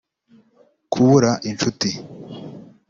kubura 0.91 1.31
inshuti 1.49 1.89